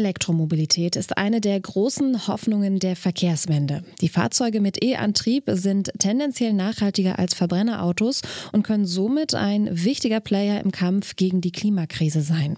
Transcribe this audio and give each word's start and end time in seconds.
Elektromobilität 0.00 0.96
ist 0.96 1.18
eine 1.18 1.42
der 1.42 1.60
großen 1.60 2.26
Hoffnungen 2.26 2.78
der 2.78 2.96
Verkehrswende. 2.96 3.82
Die 4.00 4.08
Fahrzeuge 4.08 4.62
mit 4.62 4.82
E-Antrieb 4.82 5.44
sind 5.48 5.92
tendenziell 5.98 6.54
nachhaltiger 6.54 7.18
als 7.18 7.34
Verbrennerautos 7.34 8.22
und 8.52 8.62
können 8.62 8.86
somit 8.86 9.34
ein 9.34 9.68
wichtiger 9.70 10.20
Player 10.20 10.62
im 10.64 10.72
Kampf 10.72 11.16
gegen 11.16 11.42
die 11.42 11.52
Klimakrise 11.52 12.22
sein. 12.22 12.56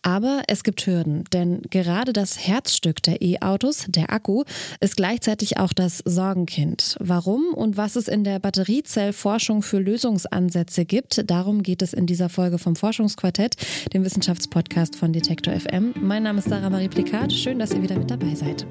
Aber 0.00 0.42
es 0.46 0.64
gibt 0.64 0.86
Hürden, 0.86 1.24
denn 1.34 1.60
gerade 1.68 2.14
das 2.14 2.38
Herzstück 2.46 3.02
der 3.02 3.20
E-Autos, 3.20 3.84
der 3.88 4.10
Akku, 4.10 4.44
ist 4.80 4.96
gleichzeitig 4.96 5.58
auch 5.58 5.74
das 5.74 5.98
Sorgenkind. 6.06 6.96
Warum 7.00 7.52
und 7.52 7.76
was 7.76 7.96
es 7.96 8.08
in 8.08 8.24
der 8.24 8.38
Batteriezellforschung 8.38 9.60
für 9.60 9.78
Lösungsansätze 9.78 10.86
gibt, 10.86 11.30
darum 11.30 11.62
geht 11.62 11.82
es 11.82 11.92
in 11.92 12.06
dieser 12.06 12.30
Folge 12.30 12.56
vom 12.56 12.76
Forschungsquartett, 12.76 13.56
dem 13.92 14.04
Wissenschaftspodcast 14.04 14.96
von 14.96 15.12
Detektor 15.12 15.52
FM. 15.52 15.92
Mein 16.00 16.22
Name 16.22 16.38
ist 16.38 16.48
Sarah 16.48 16.77
Sarah-Marie 16.78 16.88
Plikat. 16.88 17.32
Schön, 17.32 17.58
dass 17.58 17.72
ihr 17.72 17.82
wieder 17.82 17.98
mit 17.98 18.08
dabei 18.08 18.34
seid. 18.34 18.64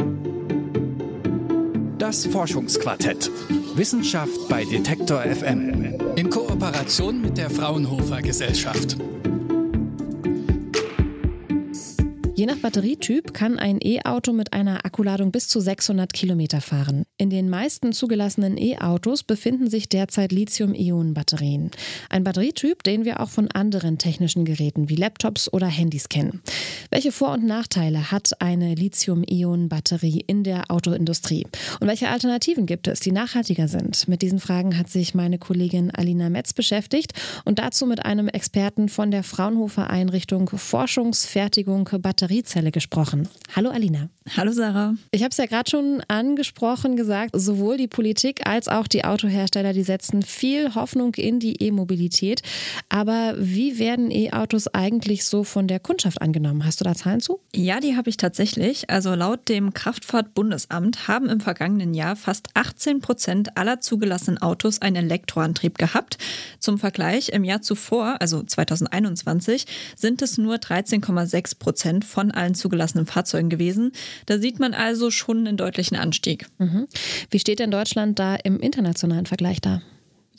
Das 1.98 2.25
Forschungsquartett. 2.25 3.29
Wissenschaft 3.75 4.48
bei 4.48 4.63
Detektor 4.63 5.21
FM. 5.23 5.95
In 6.15 6.29
Kooperation 6.29 7.21
mit 7.21 7.38
der 7.38 7.49
Fraunhofer 7.49 8.21
Gesellschaft. 8.21 8.98
Je 12.38 12.46
nach 12.46 12.58
Batterietyp 12.58 13.34
kann 13.34 13.58
ein 13.58 13.80
E-Auto 13.82 14.32
mit 14.32 14.54
einer 14.54 14.86
Akkuladung 14.86 15.32
bis 15.32 15.48
zu 15.48 15.59
600 15.59 16.14
Kilometer 16.14 16.62
fahren. 16.62 17.04
In 17.18 17.32
den 17.32 17.50
meisten 17.50 17.94
zugelassenen 17.94 18.60
E-Autos 18.60 19.23
befinden 19.23 19.72
sich 19.72 19.90
derzeit 19.90 20.32
Lithium-Ionen-Batterien. 20.32 21.72
Ein 22.12 22.23
Batterietyp, 22.23 22.84
den 22.84 23.05
wir 23.05 23.22
auch 23.22 23.30
von 23.30 23.50
anderen 23.50 23.98
technischen 23.98 24.46
Geräten 24.46 24.88
wie 24.88 24.98
Laptops 24.98 25.52
oder 25.52 25.66
Handys 25.66 26.10
kennen. 26.10 26.44
Welche 26.91 27.12
Vor- 27.12 27.32
und 27.32 27.44
Nachteile 27.44 28.12
hat 28.12 28.40
eine 28.40 28.76
Lithium-Ionen-Batterie 28.76 30.24
in 30.27 30.44
der 30.44 30.70
Autoindustrie? 30.70 31.48
Und 31.79 31.88
welche 31.88 32.10
Alternativen 32.10 32.68
gibt 32.68 32.88
es, 32.88 32.99
die 32.99 33.12
nachhaltiger 33.12 33.68
sind? 33.68 34.07
Mit 34.07 34.22
diesen 34.22 34.40
Fragen 34.40 34.77
hat 34.77 34.90
sich 34.90 35.16
meine 35.16 35.40
Kollegin 35.40 35.90
Alina 35.90 36.29
Metz 36.29 36.54
beschäftigt 36.54 37.13
und 37.46 37.57
dazu 37.57 37.88
mit 37.88 38.05
einem 38.05 38.27
Experten 38.27 38.90
von 38.90 39.10
der 39.10 39.24
Fraunhofer 39.24 39.90
Einrichtung 39.90 40.48
Forschungsfertigung 40.48 41.90
Batterie 41.99 42.26
Batteriezelle 42.27 42.71
gesprochen. 42.71 43.29
Hallo 43.55 43.70
Alina. 43.70 44.09
Hallo 44.35 44.51
Sarah. 44.51 44.95
Ich 45.11 45.23
habe 45.23 45.29
es 45.29 45.37
ja 45.37 45.45
gerade 45.45 45.70
schon 45.70 46.03
angesprochen 46.09 46.97
gesagt, 46.97 47.31
sowohl 47.33 47.77
die 47.77 47.87
Politik 47.87 48.45
als 48.45 48.67
auch 48.67 48.87
die 48.87 49.05
Autohersteller, 49.05 49.71
die 49.71 49.83
setzen 49.83 50.21
viel 50.23 50.75
Hoffnung 50.75 51.13
in 51.15 51.39
die 51.39 51.63
E-Mobilität. 51.63 52.41
Aber 52.89 53.35
wie 53.37 53.79
werden 53.79 54.11
E-Autos 54.11 54.67
eigentlich 54.67 55.23
so 55.23 55.45
von 55.45 55.70
der 55.70 55.79
Kundschaft 55.79 56.21
angenommen? 56.21 56.65
Hast 56.65 56.81
du 56.81 56.83
da 56.83 56.95
Zahlen 56.95 57.21
zu? 57.21 57.39
Ja, 57.55 57.79
die 57.79 57.95
habe 57.95 58.09
ich 58.09 58.17
tatsächlich. 58.17 58.89
Also 58.89 59.15
laut 59.15 59.48
dem 59.48 59.73
Kraftfahrtbundesamt 59.73 61.07
haben 61.07 61.29
im 61.29 61.39
vergangenen 61.39 61.93
Jahr 61.93 62.17
fast 62.17 62.49
18 62.55 62.99
Prozent 62.99 63.55
aller 63.55 63.79
zugelassenen 63.79 64.41
Autos 64.41 64.81
einen 64.81 64.97
Elektroantrieb 64.97 65.78
gehabt. 65.78 66.17
Zum 66.59 66.78
Vergleich, 66.78 67.29
im 67.29 67.45
Jahr 67.45 67.61
zuvor, 67.61 68.17
also 68.19 68.44
2021, 68.44 69.66
sind 69.95 70.22
es 70.22 70.38
nur 70.38 70.55
13,6 70.55 71.59
Prozent 71.59 72.03
von 72.18 72.31
allen 72.31 72.56
zugelassenen 72.56 73.06
Fahrzeugen 73.06 73.50
gewesen. 73.50 73.91
Da 74.25 74.40
sieht 74.40 74.59
man 74.59 74.73
also 74.73 75.12
schon 75.12 75.46
einen 75.46 75.56
deutlichen 75.56 75.96
Anstieg. 75.96 76.47
Mhm. 76.57 76.88
Wie 77.29 77.38
steht 77.38 77.59
denn 77.59 77.69
Deutschland 77.69 78.18
da 78.18 78.34
im 78.34 78.59
internationalen 78.59 79.28
Vergleich 79.28 79.62
da? 79.62 79.84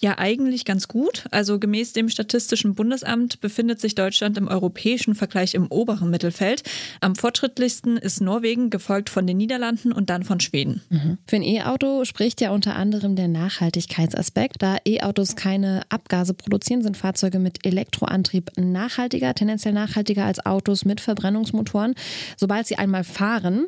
Ja, 0.00 0.16
eigentlich 0.18 0.64
ganz 0.64 0.86
gut. 0.86 1.24
Also 1.32 1.58
gemäß 1.58 1.92
dem 1.92 2.08
Statistischen 2.08 2.74
Bundesamt 2.74 3.40
befindet 3.40 3.80
sich 3.80 3.96
Deutschland 3.96 4.38
im 4.38 4.46
europäischen 4.46 5.16
Vergleich 5.16 5.54
im 5.54 5.66
oberen 5.66 6.08
Mittelfeld. 6.08 6.62
Am 7.00 7.16
fortschrittlichsten 7.16 7.96
ist 7.96 8.20
Norwegen, 8.20 8.70
gefolgt 8.70 9.10
von 9.10 9.26
den 9.26 9.36
Niederlanden 9.36 9.90
und 9.90 10.08
dann 10.08 10.22
von 10.22 10.38
Schweden. 10.38 10.82
Mhm. 10.90 11.18
Für 11.26 11.36
ein 11.36 11.42
E-Auto 11.42 12.04
spricht 12.04 12.40
ja 12.40 12.52
unter 12.52 12.76
anderem 12.76 13.16
der 13.16 13.26
Nachhaltigkeitsaspekt. 13.26 14.56
Da 14.60 14.76
E-Autos 14.86 15.34
keine 15.34 15.82
Abgase 15.88 16.32
produzieren, 16.32 16.82
sind 16.82 16.96
Fahrzeuge 16.96 17.40
mit 17.40 17.66
Elektroantrieb 17.66 18.52
nachhaltiger, 18.56 19.34
tendenziell 19.34 19.74
nachhaltiger 19.74 20.26
als 20.26 20.44
Autos 20.46 20.84
mit 20.84 21.00
Verbrennungsmotoren, 21.00 21.94
sobald 22.36 22.68
sie 22.68 22.76
einmal 22.76 23.02
fahren. 23.02 23.66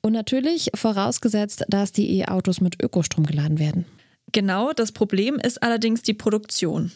Und 0.00 0.12
natürlich 0.12 0.70
vorausgesetzt, 0.74 1.64
dass 1.68 1.90
die 1.90 2.18
E-Autos 2.18 2.60
mit 2.60 2.80
Ökostrom 2.80 3.26
geladen 3.26 3.58
werden. 3.58 3.84
Genau, 4.32 4.72
das 4.72 4.92
Problem 4.92 5.36
ist 5.36 5.62
allerdings 5.62 6.02
die 6.02 6.14
Produktion. 6.14 6.90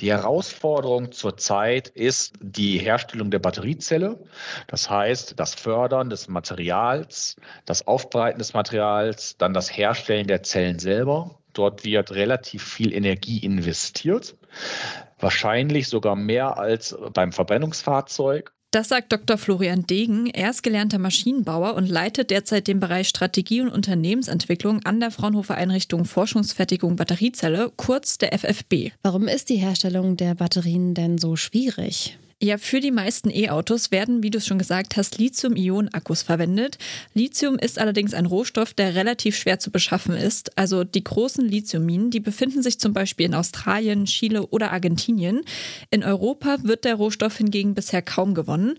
Die 0.00 0.10
Herausforderung 0.10 1.12
zurzeit 1.12 1.88
ist 1.88 2.34
die 2.40 2.78
Herstellung 2.78 3.30
der 3.30 3.38
Batteriezelle. 3.38 4.18
Das 4.66 4.88
heißt, 4.88 5.38
das 5.38 5.54
Fördern 5.54 6.08
des 6.08 6.28
Materials, 6.28 7.36
das 7.66 7.86
Aufbereiten 7.86 8.38
des 8.38 8.54
Materials, 8.54 9.36
dann 9.36 9.52
das 9.52 9.76
Herstellen 9.76 10.26
der 10.26 10.42
Zellen 10.42 10.78
selber. 10.78 11.38
Dort 11.52 11.84
wird 11.84 12.12
relativ 12.12 12.62
viel 12.62 12.94
Energie 12.94 13.38
investiert. 13.38 14.36
Wahrscheinlich 15.18 15.88
sogar 15.88 16.16
mehr 16.16 16.56
als 16.56 16.96
beim 17.12 17.32
Verbrennungsfahrzeug. 17.32 18.52
Das 18.70 18.88
sagt 18.88 19.12
Dr. 19.12 19.38
Florian 19.38 19.86
Degen. 19.86 20.26
Er 20.26 20.50
ist 20.50 20.62
gelernter 20.62 20.98
Maschinenbauer 20.98 21.74
und 21.74 21.88
leitet 21.88 22.30
derzeit 22.30 22.68
den 22.68 22.80
Bereich 22.80 23.08
Strategie 23.08 23.62
und 23.62 23.70
Unternehmensentwicklung 23.70 24.84
an 24.84 25.00
der 25.00 25.10
Fraunhofer 25.10 25.54
Einrichtung 25.54 26.04
Forschungsfertigung 26.04 26.96
Batteriezelle, 26.96 27.72
kurz 27.76 28.18
der 28.18 28.38
FFB. 28.38 28.90
Warum 29.02 29.26
ist 29.26 29.48
die 29.48 29.56
Herstellung 29.56 30.18
der 30.18 30.34
Batterien 30.34 30.92
denn 30.92 31.16
so 31.16 31.34
schwierig? 31.34 32.18
Ja, 32.40 32.56
für 32.56 32.78
die 32.78 32.92
meisten 32.92 33.30
E-Autos 33.30 33.90
werden, 33.90 34.22
wie 34.22 34.30
du 34.30 34.38
es 34.38 34.46
schon 34.46 34.60
gesagt 34.60 34.96
hast, 34.96 35.18
Lithium-Ionen-Akkus 35.18 36.22
verwendet. 36.22 36.78
Lithium 37.12 37.58
ist 37.58 37.80
allerdings 37.80 38.14
ein 38.14 38.26
Rohstoff, 38.26 38.74
der 38.74 38.94
relativ 38.94 39.36
schwer 39.36 39.58
zu 39.58 39.72
beschaffen 39.72 40.14
ist. 40.14 40.56
Also 40.56 40.84
die 40.84 41.02
großen 41.02 41.44
Lithiumminen, 41.44 42.12
die 42.12 42.20
befinden 42.20 42.62
sich 42.62 42.78
zum 42.78 42.92
Beispiel 42.92 43.26
in 43.26 43.34
Australien, 43.34 44.04
Chile 44.04 44.46
oder 44.46 44.70
Argentinien. 44.70 45.40
In 45.90 46.04
Europa 46.04 46.58
wird 46.62 46.84
der 46.84 46.94
Rohstoff 46.94 47.36
hingegen 47.38 47.74
bisher 47.74 48.02
kaum 48.02 48.34
gewonnen. 48.34 48.76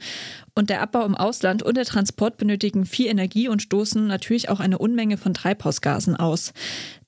Und 0.55 0.69
der 0.69 0.81
Abbau 0.81 1.05
im 1.05 1.15
Ausland 1.15 1.61
und 1.61 1.75
der 1.75 1.85
Transport 1.85 2.37
benötigen 2.37 2.85
viel 2.85 3.07
Energie 3.07 3.49
und 3.49 3.61
stoßen 3.61 4.07
natürlich 4.07 4.47
auch 4.47 4.61
eine 4.61 4.77
Unmenge 4.77 5.17
von 5.17 5.33
Treibhausgasen 5.33 6.15
aus. 6.15 6.53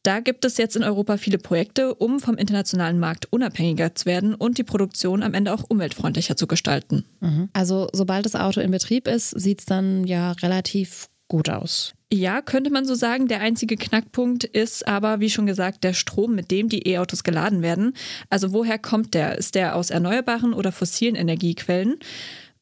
Da 0.04 0.20
gibt 0.20 0.46
es 0.46 0.58
jetzt 0.58 0.76
in 0.76 0.84
Europa 0.84 1.18
viele 1.18 1.38
Projekte, 1.38 1.94
um 1.94 2.20
vom 2.20 2.36
internationalen 2.36 3.00
Markt 3.00 3.28
unabhängiger 3.32 3.94
zu 3.94 4.06
werden 4.06 4.34
und 4.34 4.58
die 4.58 4.64
Produktion 4.64 5.22
am 5.22 5.34
Ende 5.34 5.54
auch 5.54 5.64
umweltfreundlicher 5.68 6.36
zu 6.36 6.48
gestalten. 6.48 7.06
Mhm. 7.20 7.50
Also 7.54 7.88
sobald 7.94 8.26
das 8.26 8.36
Auto 8.36 8.62
in 8.62 8.72
Betrieb 8.72 9.08
ist, 9.08 9.30
sieht 9.30 9.60
es 9.60 9.66
dann 9.66 10.06
ja 10.06 10.32
relativ 10.32 11.08
gut 11.28 11.50
aus. 11.50 11.94
Ja, 12.14 12.42
könnte 12.42 12.72
man 12.72 12.86
so 12.86 12.94
sagen. 12.94 13.30
Der 13.30 13.40
einzige 13.40 13.78
Knackpunkt 13.78 14.44
ist 14.44 14.86
aber, 14.86 15.22
wie 15.22 15.30
schon 15.30 15.46
gesagt, 15.46 15.86
der 15.86 15.94
Strom, 15.94 16.36
mit 16.36 16.52
dem 16.52 16.68
die 16.68 16.86
E-Autos 16.86 17.24
geladen 17.24 17.62
werden. 17.62 17.94
Also 18.30 18.52
woher 18.52 18.78
kommt 18.78 19.14
der? 19.14 19.38
Ist 19.38 19.56
der 19.56 19.78
aus 19.78 19.92
erneuerbaren 19.92 20.54
oder 20.54 20.74
fossilen 20.74 21.16
Energiequellen? 21.16 22.00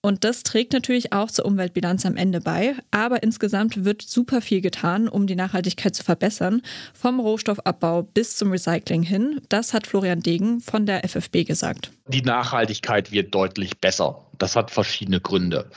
Und 0.01 0.23
das 0.23 0.43
trägt 0.43 0.71
natürlich 0.71 1.11
auch 1.11 1.29
zur 1.29 1.45
Umweltbilanz 1.45 2.05
am 2.05 2.15
Ende 2.15 2.39
bei. 2.39 2.75
Aber 2.89 3.21
insgesamt 3.21 3.83
wird 3.83 4.01
super 4.01 4.41
viel 4.41 4.61
getan, 4.61 5.09
um 5.09 5.27
die 5.27 5.35
Nachhaltigkeit 5.35 5.93
zu 5.93 6.03
verbessern. 6.03 6.61
Vom 6.93 7.19
Rohstoffabbau 7.19 8.03
bis 8.03 8.37
zum 8.37 8.51
Recycling 8.51 9.03
hin. 9.03 9.41
Das 9.49 9.73
hat 9.73 9.87
Florian 9.87 10.21
Degen 10.21 10.61
von 10.61 10.85
der 10.85 11.03
FFB 11.07 11.45
gesagt. 11.45 11.91
Die 12.07 12.21
Nachhaltigkeit 12.21 13.11
wird 13.11 13.35
deutlich 13.35 13.77
besser. 13.79 14.25
Das 14.37 14.55
hat 14.55 14.71
verschiedene 14.71 15.19
Gründe. 15.19 15.69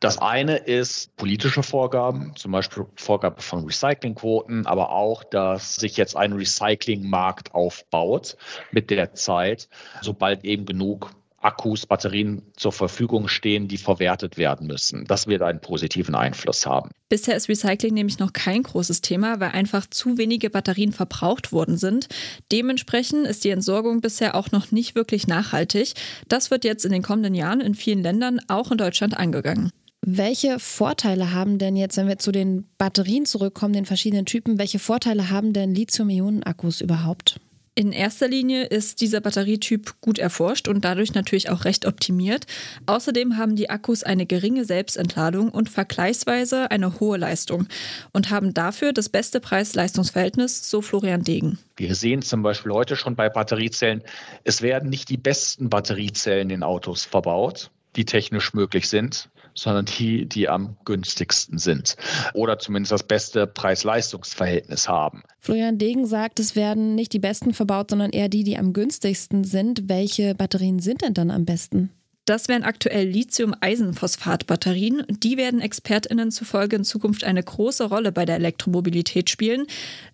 Das 0.00 0.16
eine 0.16 0.56
ist 0.56 1.14
politische 1.16 1.62
Vorgaben, 1.62 2.32
zum 2.34 2.52
Beispiel 2.52 2.86
Vorgabe 2.96 3.42
von 3.42 3.66
Recyclingquoten, 3.66 4.66
aber 4.66 4.90
auch, 4.90 5.22
dass 5.22 5.76
sich 5.76 5.98
jetzt 5.98 6.16
ein 6.16 6.32
Recyclingmarkt 6.32 7.54
aufbaut 7.54 8.38
mit 8.72 8.88
der 8.88 9.12
Zeit, 9.12 9.68
sobald 10.00 10.44
eben 10.46 10.64
genug 10.64 11.10
Akkus, 11.46 11.86
Batterien 11.86 12.42
zur 12.56 12.72
Verfügung 12.72 13.28
stehen, 13.28 13.68
die 13.68 13.78
verwertet 13.78 14.36
werden 14.36 14.66
müssen. 14.66 15.04
Das 15.04 15.26
wird 15.26 15.42
einen 15.42 15.60
positiven 15.60 16.14
Einfluss 16.14 16.66
haben. 16.66 16.90
Bisher 17.08 17.36
ist 17.36 17.48
Recycling 17.48 17.94
nämlich 17.94 18.18
noch 18.18 18.32
kein 18.32 18.64
großes 18.64 19.00
Thema, 19.00 19.38
weil 19.38 19.50
einfach 19.50 19.86
zu 19.88 20.18
wenige 20.18 20.50
Batterien 20.50 20.92
verbraucht 20.92 21.52
worden 21.52 21.76
sind. 21.76 22.08
Dementsprechend 22.50 23.26
ist 23.28 23.44
die 23.44 23.50
Entsorgung 23.50 24.00
bisher 24.00 24.34
auch 24.34 24.50
noch 24.50 24.72
nicht 24.72 24.96
wirklich 24.96 25.28
nachhaltig. 25.28 25.94
Das 26.26 26.50
wird 26.50 26.64
jetzt 26.64 26.84
in 26.84 26.92
den 26.92 27.02
kommenden 27.02 27.34
Jahren 27.34 27.60
in 27.60 27.74
vielen 27.74 28.02
Ländern, 28.02 28.40
auch 28.48 28.72
in 28.72 28.78
Deutschland, 28.78 29.16
angegangen. 29.16 29.70
Welche 30.08 30.58
Vorteile 30.58 31.32
haben 31.32 31.58
denn 31.58 31.76
jetzt, 31.76 31.96
wenn 31.96 32.08
wir 32.08 32.18
zu 32.18 32.32
den 32.32 32.64
Batterien 32.78 33.26
zurückkommen, 33.26 33.72
den 33.72 33.86
verschiedenen 33.86 34.26
Typen, 34.26 34.58
welche 34.58 34.78
Vorteile 34.78 35.30
haben 35.30 35.52
denn 35.52 35.74
Lithium-Ionen-Akkus 35.74 36.80
überhaupt? 36.80 37.40
In 37.78 37.92
erster 37.92 38.26
Linie 38.26 38.64
ist 38.64 39.02
dieser 39.02 39.20
Batterietyp 39.20 40.00
gut 40.00 40.18
erforscht 40.18 40.66
und 40.66 40.82
dadurch 40.82 41.12
natürlich 41.12 41.50
auch 41.50 41.66
recht 41.66 41.84
optimiert. 41.84 42.46
Außerdem 42.86 43.36
haben 43.36 43.54
die 43.54 43.68
Akkus 43.68 44.02
eine 44.02 44.24
geringe 44.24 44.64
Selbstentladung 44.64 45.50
und 45.50 45.68
vergleichsweise 45.68 46.70
eine 46.70 47.00
hohe 47.00 47.18
Leistung 47.18 47.68
und 48.12 48.30
haben 48.30 48.54
dafür 48.54 48.94
das 48.94 49.10
beste 49.10 49.40
Preis-Leistungs-Verhältnis, 49.40 50.70
so 50.70 50.80
Florian 50.80 51.22
Degen. 51.22 51.58
Wir 51.76 51.94
sehen 51.94 52.22
zum 52.22 52.42
Beispiel 52.42 52.72
heute 52.72 52.96
schon 52.96 53.14
bei 53.14 53.28
Batteriezellen, 53.28 54.02
es 54.44 54.62
werden 54.62 54.88
nicht 54.88 55.10
die 55.10 55.18
besten 55.18 55.68
Batteriezellen 55.68 56.48
in 56.48 56.62
Autos 56.62 57.04
verbaut, 57.04 57.70
die 57.96 58.06
technisch 58.06 58.54
möglich 58.54 58.88
sind, 58.88 59.28
sondern 59.56 59.86
die, 59.86 60.26
die 60.26 60.48
am 60.48 60.76
günstigsten 60.84 61.58
sind 61.58 61.96
oder 62.34 62.58
zumindest 62.58 62.92
das 62.92 63.02
beste 63.02 63.46
Preis-Leistungs-Verhältnis 63.46 64.88
haben. 64.88 65.22
Florian 65.40 65.78
Degen 65.78 66.06
sagt, 66.06 66.38
es 66.38 66.54
werden 66.54 66.94
nicht 66.94 67.12
die 67.12 67.18
besten 67.18 67.54
verbaut, 67.54 67.90
sondern 67.90 68.10
eher 68.10 68.28
die, 68.28 68.44
die 68.44 68.58
am 68.58 68.72
günstigsten 68.72 69.44
sind. 69.44 69.88
Welche 69.88 70.34
Batterien 70.34 70.78
sind 70.78 71.02
denn 71.02 71.14
dann 71.14 71.30
am 71.30 71.44
besten? 71.44 71.90
Das 72.26 72.48
wären 72.48 72.64
aktuell 72.64 73.06
Lithium-Eisenphosphat-Batterien. 73.06 75.04
Die 75.08 75.36
werden 75.36 75.60
ExpertInnen 75.60 76.32
zufolge 76.32 76.74
in 76.74 76.82
Zukunft 76.82 77.22
eine 77.22 77.40
große 77.40 77.84
Rolle 77.84 78.10
bei 78.10 78.24
der 78.24 78.34
Elektromobilität 78.34 79.30
spielen. 79.30 79.66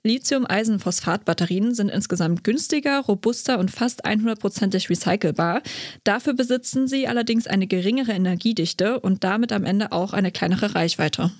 Lithium-Eisenphosphat-Batterien 0.05 1.75
sind 1.75 1.89
insgesamt 1.89 2.45
günstiger, 2.45 3.01
robuster 3.01 3.59
und 3.59 3.71
fast 3.71 4.05
100%ig 4.05 4.91
recycelbar. 4.91 5.63
Dafür 6.05 6.35
besitzen 6.35 6.87
sie 6.87 7.09
allerdings 7.09 7.47
eine 7.47 7.67
geringere 7.67 8.13
Energiedichte 8.13 9.01
und 9.01 9.25
damit 9.25 9.51
am 9.51 9.65
Ende 9.65 9.91
auch 9.93 10.13
eine 10.13 10.31
kleinere 10.31 10.75
Reichweite. 10.75 11.31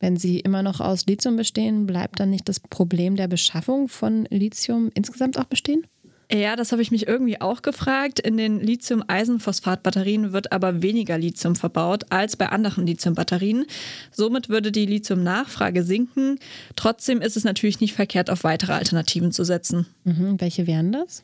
Wenn 0.00 0.16
sie 0.16 0.40
immer 0.40 0.62
noch 0.62 0.80
aus 0.80 1.04
Lithium 1.04 1.36
bestehen, 1.36 1.86
bleibt 1.86 2.18
dann 2.18 2.30
nicht 2.30 2.48
das 2.48 2.60
Problem 2.60 3.16
der 3.16 3.28
Beschaffung 3.28 3.88
von 3.88 4.24
Lithium 4.30 4.90
insgesamt 4.94 5.38
auch 5.38 5.44
bestehen? 5.44 5.86
Ja, 6.32 6.56
das 6.56 6.72
habe 6.72 6.82
ich 6.82 6.90
mich 6.90 7.06
irgendwie 7.06 7.40
auch 7.40 7.62
gefragt. 7.62 8.18
In 8.18 8.36
den 8.36 8.60
Lithium-Eisenphosphat-Batterien 8.60 10.32
wird 10.32 10.52
aber 10.52 10.82
weniger 10.82 11.18
Lithium 11.18 11.56
verbaut 11.56 12.04
als 12.10 12.36
bei 12.36 12.48
anderen 12.48 12.86
Lithium-Batterien. 12.86 13.66
Somit 14.10 14.48
würde 14.48 14.72
die 14.72 14.86
Lithium-Nachfrage 14.86 15.82
sinken. 15.82 16.38
Trotzdem 16.76 17.20
ist 17.20 17.36
es 17.36 17.44
natürlich 17.44 17.80
nicht 17.80 17.94
verkehrt, 17.94 18.30
auf 18.30 18.44
weitere 18.44 18.72
Alternativen 18.72 19.32
zu 19.32 19.44
setzen. 19.44 19.86
Mhm, 20.04 20.40
welche 20.40 20.66
wären 20.66 20.92
das? 20.92 21.22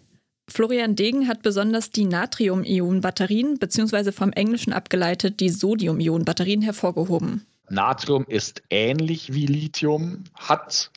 Florian 0.48 0.96
Degen 0.96 1.28
hat 1.28 1.42
besonders 1.42 1.90
die 1.90 2.04
Natrium-Ionen-Batterien 2.04 3.58
beziehungsweise 3.58 4.12
vom 4.12 4.32
Englischen 4.32 4.72
abgeleitet 4.72 5.40
die 5.40 5.48
Sodium-Ionen-Batterien 5.48 6.62
hervorgehoben. 6.62 7.46
Natrium 7.68 8.24
ist 8.26 8.62
ähnlich 8.68 9.32
wie 9.32 9.46
Lithium, 9.46 10.24
hat 10.34 10.90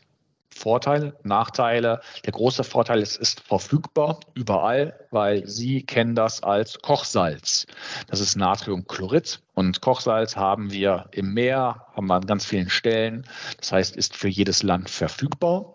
Vorteile, 0.54 1.16
Nachteile. 1.24 2.02
Der 2.26 2.34
große 2.34 2.64
Vorteil 2.64 3.02
ist, 3.02 3.14
es 3.14 3.30
ist 3.30 3.42
verfügbar 3.42 4.20
überall, 4.34 5.00
weil 5.12 5.48
Sie 5.48 5.84
kennen 5.84 6.16
das 6.16 6.44
als 6.44 6.80
Kochsalz. 6.82 7.66
Das 8.08 8.20
ist 8.20 8.36
Natriumchlorid 8.36 9.42
und 9.54 9.82
Kochsalz 9.82 10.36
haben 10.36 10.72
wir 10.72 11.08
im 11.12 11.34
Meer, 11.34 11.86
haben 11.96 12.08
wir 12.08 12.16
an 12.16 12.26
ganz 12.26 12.46
vielen 12.46 12.70
Stellen. 12.70 13.26
Das 13.60 13.72
heißt, 13.72 13.96
ist 13.96 14.16
für 14.16 14.30
jedes 14.30 14.64
Land 14.64 14.90
verfügbar 14.90 15.74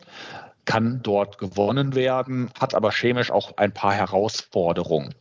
kann 0.64 1.00
dort 1.02 1.38
gewonnen 1.38 1.94
werden, 1.94 2.50
hat 2.60 2.75
aber 2.75 2.92
chemisch 2.92 3.30
auch 3.30 3.56
ein 3.56 3.72
paar 3.72 3.94
Herausforderungen. 3.94 5.14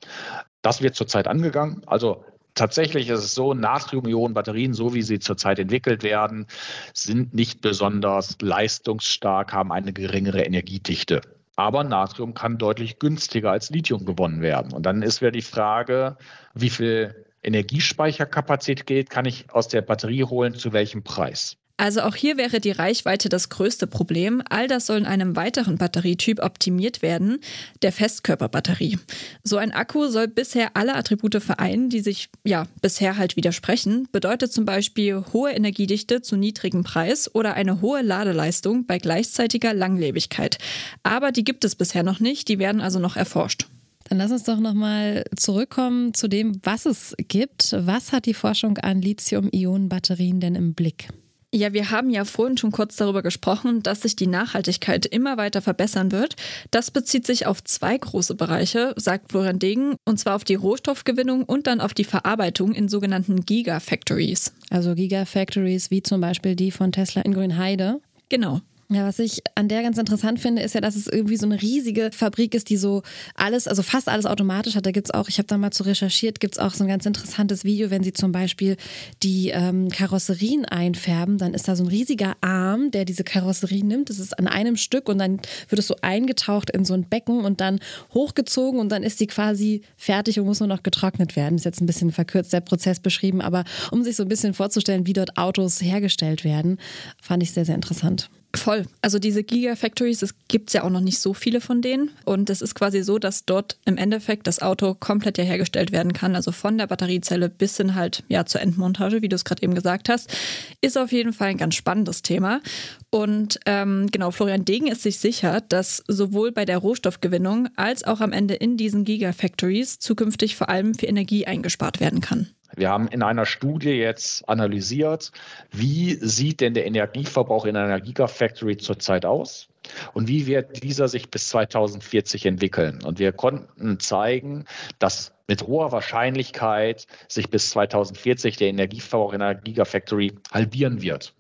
Das 0.62 0.82
wird 0.82 0.96
zurzeit 0.96 1.26
angegangen. 1.26 1.84
Also 1.86 2.26
Tatsächlich 2.58 3.10
ist 3.10 3.24
es 3.24 3.36
so, 3.36 3.54
Natrium-Ionen-Batterien, 3.54 4.74
so 4.74 4.96
wie 4.96 5.04
sie 5.04 5.20
zurzeit 5.20 5.60
entwickelt 5.60 6.02
werden, 6.02 6.48
sind 6.92 7.36
nicht 7.36 7.62
besonders 7.62 8.36
leistungsstark, 8.42 9.54
haben 9.54 9.72
eine 9.72 9.94
geringere 9.94 10.42
Energiedichte. 10.42 11.22
Aber 11.56 11.84
Natrium 11.84 12.34
kann 12.34 12.58
deutlich 12.58 12.98
günstiger 12.98 13.52
als 13.52 13.70
Lithium 13.70 14.06
gewonnen 14.06 14.42
werden. 14.42 14.74
Und 14.74 14.88
dann 14.88 15.04
ist 15.04 15.22
wieder 15.22 15.30
die 15.30 15.44
Frage, 15.44 16.18
wie 16.56 16.72
viel 16.72 17.28
Energiespeicherkapazität 17.44 19.12
kann 19.12 19.26
ich 19.26 19.54
aus 19.54 19.68
der 19.68 19.84
Batterie 19.84 20.24
holen, 20.24 20.56
zu 20.56 20.74
welchem 20.74 21.04
Preis? 21.04 21.58
Also 21.78 22.02
auch 22.02 22.16
hier 22.16 22.38
wäre 22.38 22.60
die 22.60 22.72
Reichweite 22.72 23.30
das 23.30 23.50
größte 23.50 23.86
Problem. 23.86 24.42
All 24.50 24.68
das 24.68 24.88
soll 24.88 24.98
in 24.98 25.06
einem 25.06 25.36
weiteren 25.36 25.78
Batterietyp 25.78 26.44
optimiert 26.44 27.04
werden, 27.04 27.38
der 27.84 27.92
Festkörperbatterie. 27.92 28.98
So 29.44 29.58
ein 29.58 29.72
Akku 29.72 30.08
soll 30.08 30.28
bisher 30.28 30.76
alle 30.76 30.96
Attribute 30.96 31.42
vereinen, 31.42 31.90
die 31.90 32.00
sich 32.00 32.30
ja 32.44 32.68
bisher 32.82 33.18
halt 33.18 33.36
widersprechen. 33.36 34.08
Bedeutet 34.12 34.52
zum 34.52 34.66
Beispiel 34.66 35.24
hohe 35.34 35.52
Energiedichte 35.52 36.24
zu 36.24 36.36
niedrigem 36.36 36.84
Preis 36.84 37.34
oder 37.34 37.54
eine 37.54 37.80
hohe 37.80 38.02
Ladeleistung 38.02 38.88
bei 38.88 38.98
gleichzeitiger 38.98 39.76
Langlebigkeit. 39.76 40.58
Aber 41.04 41.32
die 41.32 41.44
gibt 41.44 41.64
es 41.64 41.76
bisher 41.76 42.02
noch 42.02 42.20
nicht, 42.20 42.48
die 42.48 42.58
werden 42.58 42.82
also 42.82 42.98
noch 42.98 43.16
erforscht. 43.16 43.68
Dann 44.10 44.18
lass 44.18 44.32
uns 44.32 44.44
doch 44.46 44.60
nochmal 44.60 45.26
zurückkommen 45.36 46.16
zu 46.16 46.28
dem, 46.28 46.60
was 46.64 46.88
es 46.88 47.14
gibt. 47.28 47.76
Was 47.78 48.14
hat 48.14 48.26
die 48.26 48.34
Forschung 48.34 48.80
an 48.80 49.02
Lithium-Ionen-Batterien 49.02 50.40
denn 50.40 50.56
im 50.56 50.74
Blick? 50.74 51.10
Ja, 51.54 51.72
wir 51.72 51.92
haben 51.92 52.10
ja 52.10 52.26
vorhin 52.26 52.58
schon 52.58 52.72
kurz 52.72 52.98
darüber 52.98 53.24
gesprochen, 53.24 53.82
dass 53.82 54.02
sich 54.02 54.18
die 54.18 54.28
Nachhaltigkeit 54.28 55.06
immer 55.06 55.38
weiter 55.38 55.62
verbessern 55.62 56.12
wird. 56.12 56.36
Das 56.72 56.92
bezieht 56.92 57.26
sich 57.26 57.46
auf 57.46 57.64
zwei 57.64 57.98
große 57.98 58.36
Bereiche, 58.36 58.94
sagt 58.98 59.32
Florian 59.32 59.58
Degen, 59.58 59.96
und 60.04 60.20
zwar 60.20 60.36
auf 60.36 60.44
die 60.44 60.56
Rohstoffgewinnung 60.56 61.44
und 61.44 61.66
dann 61.66 61.80
auf 61.80 61.94
die 61.94 62.04
Verarbeitung 62.04 62.74
in 62.74 62.90
sogenannten 62.90 63.46
Gigafactories. 63.46 64.52
Also 64.70 64.94
Gigafactories 64.94 65.90
wie 65.90 66.04
zum 66.04 66.20
Beispiel 66.20 66.58
die 66.58 66.72
von 66.72 66.92
Tesla 66.92 67.22
in 67.22 67.34
Grünheide. 67.34 68.02
Genau. 68.28 68.60
Ja, 68.90 69.06
was 69.06 69.20
ich 69.20 69.42
an 69.56 69.68
der 69.68 69.84
ganz 69.84 69.98
interessant 69.98 70.40
finde, 70.40 70.62
ist 70.62 70.74
ja, 70.74 70.80
dass 70.80 70.96
es 70.96 71.08
irgendwie 71.08 71.36
so 71.36 71.46
eine 71.46 71.62
riesige 71.62 72.10
Fabrik 72.14 72.56
ist, 72.56 72.70
die 72.70 72.78
so 72.78 73.04
alles, 73.36 73.68
also 73.68 73.84
fast 73.84 74.08
alles 74.08 74.26
automatisch 74.26 74.76
hat. 74.76 74.86
Da 74.86 74.92
gibt's 74.92 75.12
auch, 75.12 75.28
ich 75.28 75.40
habe 75.40 75.48
da 75.48 75.58
mal 75.58 75.72
zu 75.72 75.84
recherchiert, 75.84 76.40
gibt's 76.40 76.58
auch 76.58 76.74
so 76.74 76.86
ein 76.86 76.88
ganz 76.88 77.06
interessantes 77.06 77.66
Video, 77.66 77.90
wenn 77.90 78.02
sie 78.02 78.14
zum 78.14 78.32
Beispiel 78.32 78.78
die 79.24 79.50
ähm, 79.50 79.90
Karosserien 79.90 80.64
einfärben, 80.64 81.38
dann 81.38 81.54
ist 81.54 81.68
da 81.68 81.76
so 81.76 81.84
ein 81.84 81.90
riesiger 81.90 82.38
Arm, 82.40 82.90
der 82.92 83.04
diese 83.04 83.26
Karosserie 83.26 83.84
nimmt. 83.84 84.10
Das 84.10 84.20
ist 84.20 84.40
an 84.40 84.48
einem 84.48 84.78
Stück 84.78 85.10
und 85.10 85.18
dann 85.18 85.42
wird 85.68 85.80
es 85.80 85.88
so 85.88 85.98
eingetaucht 86.02 86.70
in 86.70 86.86
so 86.86 86.94
ein 86.94 87.04
Becken 87.04 87.44
und 87.44 87.60
dann 87.60 87.82
hochgezogen 88.14 88.80
und 88.80 88.88
dann 88.90 89.04
ist 89.04 89.20
die 89.20 89.28
quasi 89.28 89.82
fertig 89.98 90.40
und 90.40 90.46
muss 90.46 90.62
nur 90.62 90.70
noch 90.70 90.82
getrocknet 90.82 91.36
werden. 91.36 91.56
Ist 91.56 91.66
jetzt 91.66 91.82
ein 91.82 91.88
bisschen 91.88 92.14
verkürzt 92.14 92.54
der 92.54 92.62
Prozess 92.62 93.02
beschrieben, 93.02 93.42
aber 93.42 93.66
um 93.92 94.06
sich 94.06 94.16
so 94.16 94.24
ein 94.24 94.30
bisschen 94.30 94.54
vorzustellen, 94.54 95.06
wie 95.06 95.14
dort 95.14 95.38
Autos 95.38 95.82
hergestellt 95.82 96.46
werden, 96.46 96.80
fand 97.22 97.44
ich 97.44 97.52
sehr, 97.52 97.66
sehr 97.66 97.76
interessant. 97.76 98.30
Voll. 98.58 98.86
Also 99.02 99.20
diese 99.20 99.44
Gigafactories, 99.44 100.22
es 100.22 100.36
gibt 100.48 100.74
ja 100.74 100.84
auch 100.84 100.90
noch 100.90 101.02
nicht 101.02 101.20
so 101.20 101.34
viele 101.34 101.62
von 101.62 101.82
denen. 101.82 102.12
Und 102.26 102.50
es 102.50 102.62
ist 102.62 102.76
quasi 102.76 103.04
so, 103.04 103.20
dass 103.20 103.46
dort 103.46 103.78
im 103.86 103.98
Endeffekt 103.98 104.48
das 104.48 104.62
Auto 104.62 104.94
komplett 104.94 105.38
ja 105.38 105.44
hergestellt 105.44 105.92
werden 105.92 106.14
kann. 106.14 106.36
Also 106.36 106.52
von 106.52 106.78
der 106.78 106.88
Batteriezelle 106.88 107.50
bis 107.50 107.78
hin 107.78 107.96
halt 107.96 108.24
ja 108.28 108.46
zur 108.46 108.62
Endmontage, 108.62 109.22
wie 109.22 109.30
du 109.30 109.36
es 109.36 109.46
gerade 109.46 109.64
eben 109.64 109.76
gesagt 109.76 110.10
hast. 110.10 110.34
Ist 110.82 110.98
auf 110.98 111.12
jeden 111.12 111.34
Fall 111.34 111.50
ein 111.50 111.58
ganz 111.58 111.76
spannendes 111.76 112.22
Thema. 112.22 112.62
Und 113.10 113.60
ähm, 113.66 114.08
genau, 114.12 114.32
Florian 114.32 114.66
Degen 114.66 114.88
ist 114.88 115.04
sich 115.04 115.20
sicher, 115.20 115.62
dass 115.62 116.04
sowohl 116.08 116.52
bei 116.52 116.66
der 116.66 116.78
Rohstoffgewinnung 116.78 117.70
als 117.76 118.04
auch 118.04 118.22
am 118.22 118.34
Ende 118.34 118.56
in 118.56 118.78
diesen 118.78 119.06
Gigafactories 119.06 120.00
zukünftig 120.00 120.56
vor 120.56 120.70
allem 120.70 120.94
für 120.94 121.06
Energie 121.06 121.46
eingespart 121.46 122.00
werden 122.00 122.22
kann. 122.22 122.48
Wir 122.76 122.90
haben 122.90 123.08
in 123.08 123.24
einer 123.24 123.46
Studie 123.46 123.92
jetzt 123.92 124.48
analysiert, 124.50 125.32
wie 125.72 126.16
sieht 126.16 126.62
denn 126.62 126.74
der 126.74 126.86
Energieverbrauch 126.86 127.66
in 127.66 127.76
einer 127.76 128.00
Gigafactory 128.02 128.78
zurzeit 128.78 129.26
aus 129.26 129.70
und 130.14 130.28
wie 130.28 130.48
wird 130.48 130.84
dieser 130.84 131.08
sich 131.08 131.30
bis 131.30 131.50
2040 131.50 132.46
entwickeln. 132.46 133.04
Und 133.04 133.20
wir 133.20 133.32
konnten 133.32 134.00
zeigen, 134.00 134.66
dass 135.00 135.34
mit 135.48 135.66
hoher 135.66 135.92
Wahrscheinlichkeit 135.92 137.08
sich 137.28 137.50
bis 137.50 137.70
2040 137.70 138.58
der 138.58 138.68
Energieverbrauch 138.68 139.34
in 139.34 139.42
einer 139.42 139.56
Gigafactory 139.56 140.34
halbieren 140.52 141.02
wird. 141.02 141.34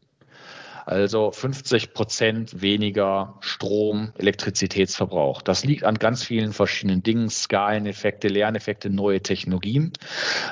Also 0.87 1.31
50 1.31 1.93
Prozent 1.93 2.61
weniger 2.61 3.35
Strom, 3.41 4.13
Elektrizitätsverbrauch. 4.19 5.41
Das 5.41 5.65
liegt 5.65 5.83
an 5.83 5.95
ganz 5.95 6.23
vielen 6.23 6.53
verschiedenen 6.53 7.03
Dingen, 7.03 7.29
Skaleneffekte, 7.29 8.29
Lerneffekte, 8.29 8.89
neue 8.89 9.21
Technologien, 9.21 9.91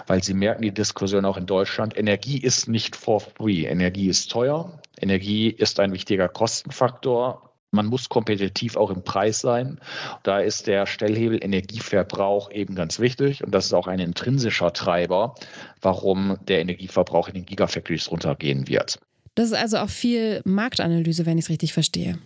weil 0.07 0.21
Sie 0.21 0.33
merken 0.33 0.63
die 0.63 0.73
Diskussion 0.73 1.23
auch 1.23 1.37
in 1.37 1.45
Deutschland. 1.45 1.97
Energie 1.97 2.37
ist 2.37 2.67
nicht 2.67 2.97
for 2.97 3.21
free. 3.21 3.63
Energie 3.63 4.09
ist 4.09 4.29
teuer. 4.29 4.77
Energie 4.99 5.47
ist 5.51 5.79
ein 5.79 5.93
wichtiger 5.93 6.27
Kostenfaktor. 6.27 7.53
Man 7.71 7.85
muss 7.85 8.09
kompetitiv 8.09 8.75
auch 8.75 8.89
im 8.89 9.05
Preis 9.05 9.39
sein. 9.39 9.79
Da 10.23 10.39
ist 10.39 10.67
der 10.67 10.85
Stellhebel 10.85 11.41
Energieverbrauch 11.41 12.51
eben 12.51 12.75
ganz 12.75 12.99
wichtig. 12.99 13.41
Und 13.41 13.55
das 13.55 13.67
ist 13.67 13.73
auch 13.73 13.87
ein 13.87 13.99
intrinsischer 13.99 14.73
Treiber, 14.73 15.35
warum 15.81 16.37
der 16.45 16.59
Energieverbrauch 16.59 17.29
in 17.29 17.35
den 17.35 17.45
Gigafactories 17.45 18.11
runtergehen 18.11 18.67
wird. 18.67 18.99
Das 19.35 19.47
ist 19.47 19.53
also 19.53 19.77
auch 19.77 19.89
viel 19.89 20.41
Marktanalyse, 20.45 21.25
wenn 21.25 21.37
ich 21.37 21.45
es 21.45 21.49
richtig 21.49 21.73
verstehe. 21.73 22.17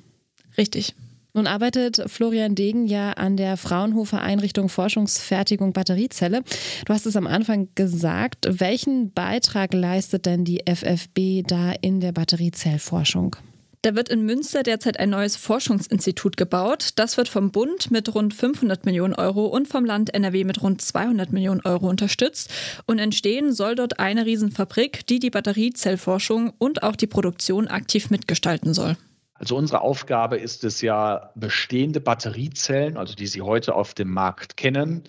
Richtig. 0.57 0.95
Nun 1.33 1.45
arbeitet 1.45 2.01
Florian 2.07 2.55
Degen 2.55 2.87
ja 2.87 3.11
an 3.11 3.37
der 3.37 3.55
Fraunhofer 3.55 4.21
Einrichtung 4.21 4.67
Forschungsfertigung 4.67 5.73
Batteriezelle. 5.73 6.43
Du 6.85 6.93
hast 6.93 7.05
es 7.05 7.15
am 7.15 7.27
Anfang 7.27 7.69
gesagt. 7.75 8.47
Welchen 8.49 9.13
Beitrag 9.13 9.73
leistet 9.73 10.25
denn 10.25 10.43
die 10.43 10.63
FFB 10.65 11.47
da 11.47 11.71
in 11.81 11.99
der 11.99 12.13
Batteriezellforschung? 12.13 13.35
Da 13.81 13.95
wird 13.95 14.09
in 14.09 14.25
Münster 14.25 14.61
derzeit 14.61 14.99
ein 14.99 15.09
neues 15.09 15.37
Forschungsinstitut 15.37 16.35
gebaut. 16.35 16.89
Das 16.97 17.15
wird 17.15 17.29
vom 17.29 17.51
Bund 17.51 17.91
mit 17.91 18.13
rund 18.13 18.33
500 18.33 18.85
Millionen 18.85 19.13
Euro 19.13 19.45
und 19.45 19.69
vom 19.69 19.85
Land 19.85 20.13
NRW 20.13 20.43
mit 20.43 20.61
rund 20.61 20.81
200 20.81 21.31
Millionen 21.31 21.61
Euro 21.61 21.87
unterstützt. 21.87 22.51
Und 22.87 22.99
entstehen 22.99 23.53
soll 23.53 23.75
dort 23.75 23.97
eine 23.97 24.25
Riesenfabrik, 24.25 25.07
die 25.07 25.19
die 25.19 25.29
Batteriezellforschung 25.29 26.51
und 26.57 26.83
auch 26.83 26.97
die 26.97 27.07
Produktion 27.07 27.69
aktiv 27.69 28.09
mitgestalten 28.09 28.73
soll. 28.73 28.97
Also 29.35 29.55
unsere 29.55 29.79
Aufgabe 29.79 30.35
ist 30.35 30.65
es 30.65 30.81
ja, 30.81 31.31
bestehende 31.35 32.01
Batteriezellen, 32.01 32.97
also 32.97 33.15
die 33.15 33.27
Sie 33.27 33.41
heute 33.41 33.75
auf 33.75 33.93
dem 33.93 34.09
Markt 34.09 34.57
kennen, 34.57 35.05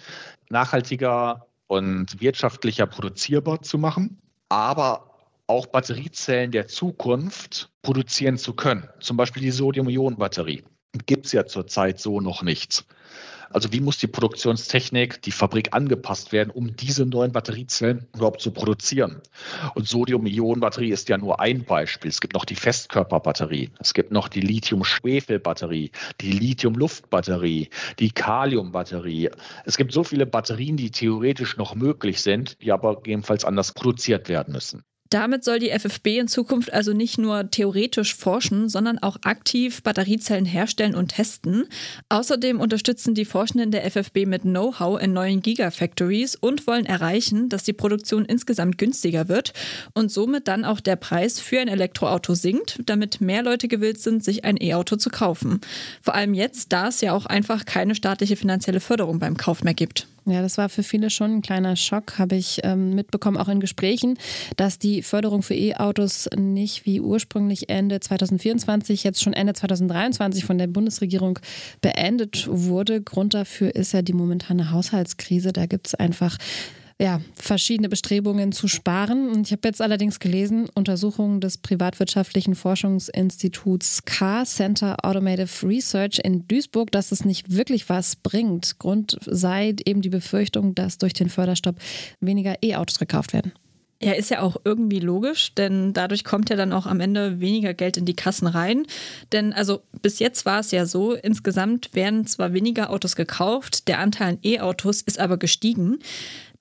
nachhaltiger 0.49 1.49
und 1.67 2.21
wirtschaftlicher 2.21 2.87
produzierbar 2.87 3.63
zu 3.63 3.79
machen. 3.79 4.19
aber 4.49 5.10
auch 5.51 5.67
Batteriezellen 5.67 6.53
der 6.53 6.69
Zukunft 6.69 7.71
produzieren 7.83 8.39
zu 8.39 8.55
können. 8.55 8.89
Zum 9.01 9.17
Beispiel 9.17 9.43
die 9.43 9.51
Sodium-Ionen-Batterie. 9.51 10.63
Gibt 11.07 11.27
es 11.27 11.33
ja 11.33 11.45
zurzeit 11.45 11.99
so 11.99 12.21
noch 12.21 12.43
nichts. 12.43 12.87
Also 13.53 13.73
wie 13.73 13.81
muss 13.81 13.99
die 13.99 14.07
Produktionstechnik, 14.07 15.23
die 15.23 15.33
Fabrik 15.33 15.71
angepasst 15.73 16.31
werden, 16.31 16.51
um 16.51 16.77
diese 16.77 17.05
neuen 17.05 17.33
Batteriezellen 17.33 18.07
überhaupt 18.15 18.41
zu 18.41 18.53
produzieren? 18.53 19.21
Und 19.75 19.89
Sodium-Ionen-Batterie 19.89 20.93
ist 20.93 21.09
ja 21.09 21.19
nur 21.19 21.41
ein 21.41 21.65
Beispiel. 21.65 22.11
Es 22.11 22.21
gibt 22.21 22.35
noch 22.35 22.45
die 22.45 22.55
Festkörperbatterie, 22.55 23.71
es 23.81 23.93
gibt 23.93 24.13
noch 24.13 24.29
die 24.29 24.43
Lithium-Schwefel-Batterie, 24.43 25.91
die 26.21 26.31
Lithium-Luft-Batterie, 26.31 27.69
die 27.99 28.11
Kalium-Batterie. 28.13 29.31
Es 29.65 29.77
gibt 29.77 29.91
so 29.93 30.05
viele 30.05 30.27
Batterien, 30.27 30.77
die 30.77 30.93
theoretisch 30.93 31.57
noch 31.57 31.75
möglich 31.75 32.23
sind, 32.23 32.57
die 32.63 32.71
aber 32.71 32.95
gegebenenfalls 32.97 33.45
anders 33.45 33.73
produziert 33.73 34.29
werden 34.29 34.53
müssen. 34.53 34.85
Damit 35.11 35.43
soll 35.43 35.59
die 35.59 35.71
FFB 35.71 36.07
in 36.21 36.29
Zukunft 36.29 36.73
also 36.73 36.93
nicht 36.93 37.19
nur 37.19 37.51
theoretisch 37.51 38.15
forschen, 38.15 38.69
sondern 38.69 38.99
auch 38.99 39.17
aktiv 39.23 39.83
Batteriezellen 39.83 40.45
herstellen 40.45 40.95
und 40.95 41.09
testen. 41.09 41.67
Außerdem 42.09 42.61
unterstützen 42.61 43.15
die 43.15 43.25
Forschenden 43.25 43.73
der 43.73 43.91
FFB 43.91 44.27
mit 44.27 44.43
Know-how 44.43 45.01
in 45.03 45.13
neuen 45.13 45.43
Gigafactories 45.43 46.37
und 46.37 46.69
wollen 46.69 46.87
erreichen, 46.87 47.49
dass 47.49 47.65
die 47.65 47.73
Produktion 47.73 48.25
insgesamt 48.25 48.79
günstiger 48.79 49.29
wird 49.29 49.53
und 49.95 50.13
somit 50.13 50.47
dann 50.47 50.65
auch 50.65 50.79
der 50.79 50.95
Preis 50.95 51.41
für 51.41 51.59
ein 51.59 51.67
Elektroauto 51.67 52.35
sinkt, 52.35 52.79
damit 52.87 53.21
mehr 53.21 53.43
Leute 53.43 53.67
gewillt 53.67 54.01
sind, 54.01 54.23
sich 54.23 54.45
ein 54.45 54.59
E-Auto 54.61 54.95
zu 54.95 55.11
kaufen. 55.11 55.61
Vor 56.01 56.15
allem 56.15 56.35
jetzt, 56.35 56.73
da 56.73 56.87
es 56.87 57.01
ja 57.01 57.15
auch 57.15 57.27
einfach 57.27 57.65
keine 57.65 57.97
staatliche 57.97 58.37
finanzielle 58.37 58.79
Förderung 58.79 59.19
beim 59.19 59.37
Kauf 59.37 59.65
mehr 59.65 59.75
gibt. 59.75 60.07
Ja, 60.31 60.43
das 60.43 60.59
war 60.59 60.69
für 60.69 60.83
viele 60.83 61.11
schon 61.11 61.37
ein 61.37 61.43
kleiner 61.43 61.77
Schock, 61.77 62.19
habe 62.19 62.37
ich 62.37 62.61
ähm, 62.63 62.95
mitbekommen, 62.95 63.37
auch 63.37 63.49
in 63.49 63.61
Gesprächen, 63.61 64.19
dass 64.57 64.79
die 64.79 65.03
Förderung 65.03 65.43
für 65.43 65.55
E-Autos 65.55 66.29
nicht 66.37 66.87
wie 66.87 67.01
ursprünglich 67.01 67.69
Ende 67.69 68.01
2024, 68.01 69.05
jetzt 69.05 69.23
schon 69.23 69.33
Ende 69.33 69.55
2023 69.55 70.45
von 70.45 70.59
der 70.59 70.67
Bundesregierung 70.67 71.39
beendet 71.81 72.47
wurde. 72.49 73.03
Grund 73.03 73.35
dafür 73.35 73.75
ist 73.75 73.93
ja 73.93 74.03
die 74.03 74.13
momentane 74.13 74.71
Haushaltskrise. 74.71 75.53
Da 75.53 75.67
gibt 75.67 75.89
es 75.89 75.95
einfach 75.95 76.37
ja, 77.01 77.23
verschiedene 77.35 77.89
Bestrebungen 77.89 78.53
zu 78.53 78.69
sparen. 78.69 79.31
Und 79.31 79.47
ich 79.47 79.53
habe 79.53 79.67
jetzt 79.67 79.81
allerdings 79.81 80.21
gelesen, 80.21 80.69
Untersuchungen 80.75 81.41
des 81.41 81.57
privatwirtschaftlichen 81.57 82.55
Forschungsinstituts 82.55 84.05
Car 84.05 84.45
Center 84.45 84.97
Automotive 85.03 85.67
Research 85.67 86.21
in 86.23 86.47
Duisburg, 86.47 86.93
dass 86.93 87.11
es 87.11 87.25
nicht 87.25 87.57
wirklich 87.57 87.89
was 87.89 88.17
bringt. 88.17 88.79
Grund 88.79 89.17
sei 89.25 89.75
eben 89.87 90.03
die 90.03 90.11
Befürchtung, 90.11 90.75
dass 90.75 90.99
durch 90.99 91.15
den 91.15 91.31
Förderstopp 91.31 91.77
weniger 92.21 92.57
E-Autos 92.63 92.99
gekauft 92.99 93.33
werden. 93.33 93.53
Ja, 94.03 94.13
ist 94.13 94.31
ja 94.31 94.41
auch 94.41 94.57
irgendwie 94.65 94.99
logisch, 94.99 95.55
denn 95.55 95.93
dadurch 95.93 96.25
kommt 96.25 96.49
ja 96.49 96.57
dann 96.57 96.73
auch 96.73 96.87
am 96.87 97.01
Ende 97.01 97.39
weniger 97.41 97.75
Geld 97.75 97.99
in 97.99 98.07
die 98.07 98.17
Kassen 98.17 98.47
rein. 98.47 98.87
Denn 99.33 99.53
also 99.53 99.83
bis 100.01 100.21
jetzt 100.21 100.47
war 100.47 100.61
es 100.61 100.71
ja 100.71 100.87
so, 100.87 101.13
insgesamt 101.13 101.95
werden 101.95 102.27
zwar 102.27 102.55
weniger 102.55 102.89
Autos 102.89 103.15
gekauft, 103.15 103.89
der 103.89 103.99
Anteil 103.99 104.29
an 104.29 104.39
E-Autos 104.43 105.03
ist 105.03 105.19
aber 105.19 105.37
gestiegen. 105.37 105.99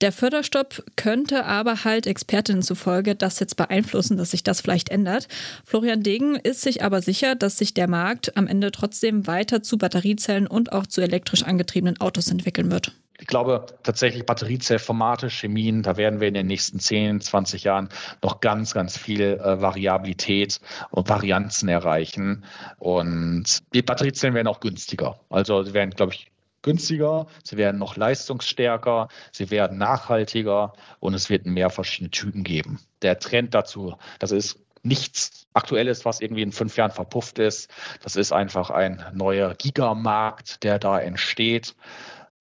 Der 0.02 0.14
Förderstopp 0.14 0.84
könnte 0.96 1.46
aber 1.46 1.84
halt 1.84 2.08
Expertinnen 2.08 2.62
zufolge 2.62 3.16
das 3.16 3.40
jetzt 3.40 3.58
beeinflussen, 3.58 4.16
dass 4.16 4.32
sich 4.32 4.44
das 4.44 4.62
vielleicht 4.62 4.90
ändert. 4.90 5.28
Florian 5.66 6.04
Degen 6.04 6.36
ist 6.36 6.62
sich 6.62 6.84
aber 6.84 7.02
sicher, 7.02 7.36
dass 7.36 7.58
sich 7.58 7.74
der 7.74 7.90
Markt 7.90 8.38
am 8.38 8.48
Ende 8.48 8.72
trotzdem 8.72 9.28
weiter 9.28 9.62
zu 9.62 9.78
Batteriezellen 9.78 10.48
und 10.48 10.72
auch 10.72 10.88
zu 10.88 11.02
elektrisch 11.02 11.44
angetriebenen 11.44 12.00
Autos 12.00 12.32
entwickeln 12.32 12.72
wird. 12.72 12.94
Ich 13.20 13.28
glaube 13.28 13.66
tatsächlich 13.84 14.26
Batteriezellformate, 14.26 15.30
Chemien, 15.30 15.84
da 15.84 15.98
werden 15.98 16.22
wir 16.22 16.30
in 16.30 16.34
den 16.34 16.48
nächsten 16.48 16.80
10, 16.80 17.20
20 17.20 17.66
Jahren 17.66 17.90
noch 18.24 18.40
ganz, 18.40 18.74
ganz 18.74 18.98
viel 18.98 19.22
äh, 19.22 19.62
Variabilität 19.62 20.62
und 20.92 21.10
Varianzen 21.10 21.68
erreichen. 21.68 22.46
Und 22.78 23.60
die 23.74 23.82
Batteriezellen 23.82 24.36
werden 24.36 24.48
auch 24.48 24.62
günstiger. 24.62 25.20
Also 25.30 25.74
werden, 25.74 25.90
glaube 25.90 26.14
ich, 26.14 26.32
günstiger, 26.62 27.28
sie 27.44 27.58
werden 27.58 27.80
noch 27.80 27.96
leistungsstärker, 27.96 29.08
sie 29.32 29.50
werden 29.52 29.78
nachhaltiger 29.78 30.74
und 31.00 31.14
es 31.14 31.30
wird 31.30 31.46
mehr 31.46 31.70
verschiedene 31.70 32.12
Typen 32.12 32.44
geben. 32.44 32.80
Der 33.02 33.20
Trend 33.20 33.54
dazu, 33.54 33.96
das 34.20 34.32
ist 34.32 34.60
nichts 34.84 35.48
Aktuelles, 35.54 36.06
was 36.06 36.22
irgendwie 36.22 36.42
in 36.42 36.52
fünf 36.52 36.78
Jahren 36.78 36.92
verpufft 36.92 37.40
ist. 37.40 37.70
Das 38.04 38.16
ist 38.16 38.32
einfach 38.32 38.70
ein 38.70 39.04
neuer 39.14 39.54
Gigamarkt, 39.56 40.64
der 40.64 40.80
da 40.80 41.00
entsteht, 41.00 41.76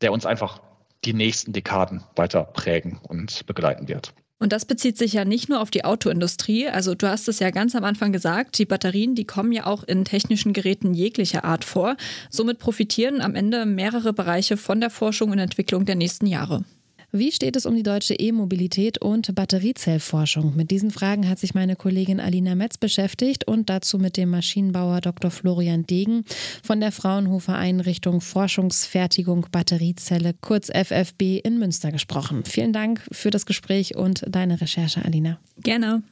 der 0.01 0.13
uns 0.13 0.27
einfach 0.27 0.61
die 1.05 1.15
nächsten 1.15 1.53
Dekaden 1.53 2.05
weiter 2.17 2.45
prägen 2.45 3.01
und 3.03 3.47
begleiten 3.47 3.89
wird. 3.89 4.15
Und 4.39 4.53
das 4.53 4.65
bezieht 4.65 4.97
sich 4.97 5.15
ja 5.15 5.25
nicht 5.25 5.49
nur 5.49 5.61
auf 5.61 5.71
die 5.71 5.85
Autoindustrie. 5.85 6.69
Also 6.69 6.95
du 6.95 7.09
hast 7.09 7.29
es 7.29 7.41
ja 7.41 7.51
ganz 7.51 7.75
am 7.75 7.85
Anfang 7.85 8.13
gesagt, 8.13 8.59
die 8.59 8.67
Batterien, 8.67 9.15
die 9.15 9.25
kommen 9.25 9.51
ja 9.53 9.67
auch 9.67 9.83
in 9.83 10.05
technischen 10.05 10.53
Geräten 10.53 10.95
jeglicher 10.95 11.45
Art 11.45 11.65
vor. 11.65 11.97
Somit 12.31 12.59
profitieren 12.59 13.21
am 13.21 13.35
Ende 13.35 13.67
mehrere 13.67 14.13
Bereiche 14.13 14.57
von 14.57 14.81
der 14.81 14.91
Forschung 14.91 15.33
und 15.33 15.39
Entwicklung 15.39 15.85
der 15.85 15.97
nächsten 15.97 16.27
Jahre. 16.27 16.65
Wie 17.11 17.33
steht 17.33 17.57
es 17.57 17.65
um 17.65 17.75
die 17.75 17.83
deutsche 17.83 18.13
E-Mobilität 18.13 19.01
und 19.01 19.35
Batteriezellforschung? 19.35 20.55
Mit 20.55 20.71
diesen 20.71 20.91
Fragen 20.91 21.27
hat 21.27 21.39
sich 21.39 21.55
meine 21.55 21.75
Kollegin 21.75 22.21
Alina 22.21 22.55
Metz 22.55 22.77
beschäftigt 22.77 23.49
und 23.49 23.71
dazu 23.71 23.99
mit 23.99 24.19
dem 24.19 24.29
Maschinenbauer 24.29 25.01
Dr. 25.01 25.31
Florian 25.31 25.87
Degen 25.87 26.25
von 26.63 26.81
der 26.81 26.93
Fraunhofer 26.93 27.57
Einrichtung 27.57 28.21
Forschungsfertigung 28.21 29.47
Batteriezelle, 29.51 30.35
kurz 30.43 30.69
FFB, 30.69 31.41
in 31.43 31.59
Münster 31.59 31.93
gesprochen. 31.93 32.43
Vielen 32.45 32.75
Dank 32.75 33.01
für 33.11 33.31
das 33.31 33.47
Gespräch 33.47 33.97
und 33.97 34.25
deine 34.29 34.61
Recherche, 34.61 35.03
Alina. 35.03 35.39
Gerne. 35.63 36.03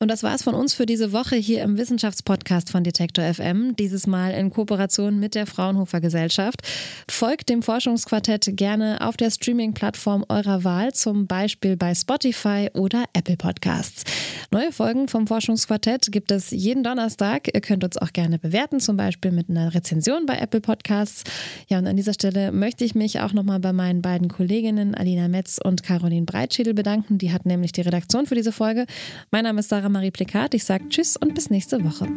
Und 0.00 0.12
das 0.12 0.22
war's 0.22 0.44
von 0.44 0.54
uns 0.54 0.74
für 0.74 0.86
diese 0.86 1.12
Woche 1.12 1.34
hier 1.34 1.64
im 1.64 1.76
Wissenschaftspodcast 1.76 2.70
von 2.70 2.84
Detektor 2.84 3.24
FM. 3.34 3.74
Dieses 3.74 4.06
Mal 4.06 4.30
in 4.30 4.50
Kooperation 4.50 5.18
mit 5.18 5.34
der 5.34 5.44
Fraunhofer 5.44 6.00
Gesellschaft. 6.00 6.62
Folgt 7.10 7.48
dem 7.48 7.62
Forschungsquartett 7.62 8.56
gerne 8.56 8.98
auf 9.00 9.16
der 9.16 9.32
Streaming-Plattform 9.32 10.24
eurer 10.28 10.62
Wahl, 10.62 10.92
zum 10.92 11.26
Beispiel 11.26 11.76
bei 11.76 11.96
Spotify 11.96 12.68
oder 12.74 13.06
Apple 13.12 13.36
Podcasts. 13.36 14.04
Neue 14.52 14.70
Folgen 14.70 15.08
vom 15.08 15.26
Forschungsquartett 15.26 16.12
gibt 16.12 16.30
es 16.30 16.52
jeden 16.52 16.84
Donnerstag. 16.84 17.52
Ihr 17.52 17.60
könnt 17.60 17.82
uns 17.82 17.98
auch 17.98 18.12
gerne 18.12 18.38
bewerten, 18.38 18.78
zum 18.78 18.96
Beispiel 18.96 19.32
mit 19.32 19.50
einer 19.50 19.74
Rezension 19.74 20.26
bei 20.26 20.38
Apple 20.38 20.60
Podcasts. 20.60 21.24
Ja, 21.66 21.78
und 21.78 21.88
an 21.88 21.96
dieser 21.96 22.14
Stelle 22.14 22.52
möchte 22.52 22.84
ich 22.84 22.94
mich 22.94 23.18
auch 23.18 23.32
nochmal 23.32 23.58
bei 23.58 23.72
meinen 23.72 24.00
beiden 24.00 24.28
Kolleginnen 24.28 24.94
Alina 24.94 25.26
Metz 25.26 25.58
und 25.62 25.82
Caroline 25.82 26.24
Breitschädel 26.24 26.72
bedanken. 26.72 27.18
Die 27.18 27.32
hatten 27.32 27.48
nämlich 27.48 27.72
die 27.72 27.80
Redaktion 27.80 28.26
für 28.26 28.36
diese 28.36 28.52
Folge. 28.52 28.86
Mein 29.32 29.42
Name 29.42 29.58
ist 29.58 29.68
Sarah 29.68 29.87
Sarah 29.88 30.00
Marie 30.00 30.10
Plikat. 30.10 30.52
Ich 30.52 30.64
sage 30.64 30.86
Tschüss 30.90 31.16
und 31.16 31.34
bis 31.34 31.48
nächste 31.48 31.82
Woche. 31.82 32.08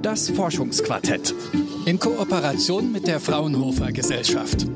Das 0.00 0.30
Forschungsquartett 0.30 1.34
in 1.86 1.98
Kooperation 1.98 2.92
mit 2.92 3.08
der 3.08 3.18
Fraunhofer 3.18 3.90
Gesellschaft. 3.90 4.66